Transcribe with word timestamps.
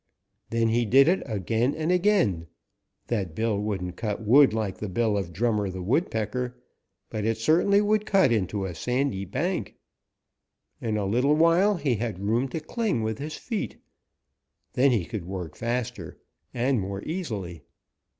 Then 0.49 0.69
he 0.69 0.83
did 0.87 1.07
it 1.07 1.21
again 1.27 1.75
and 1.75 1.91
again. 1.91 2.47
That 3.05 3.35
bill 3.35 3.59
wouldn't 3.61 3.97
cut 3.97 4.19
wood 4.25 4.51
like 4.51 4.79
the 4.79 4.89
bill 4.89 5.15
of 5.15 5.31
Drummer 5.31 5.69
the 5.69 5.83
Woodpecker, 5.83 6.55
but 7.11 7.23
it 7.23 7.37
certainly 7.37 7.81
would 7.81 8.07
cut 8.07 8.31
into 8.31 8.65
a 8.65 8.73
sandy 8.73 9.25
bank. 9.25 9.75
In 10.81 10.97
a 10.97 11.05
little 11.05 11.35
while 11.35 11.75
he 11.75 11.97
had 11.97 12.17
room 12.17 12.47
to 12.47 12.59
cling 12.59 13.03
with 13.03 13.19
his 13.19 13.37
feet. 13.37 13.77
Then 14.73 14.89
he 14.89 15.05
could 15.05 15.25
work 15.25 15.55
faster 15.55 16.17
and 16.51 16.81
more 16.81 17.03
easily. 17.03 17.61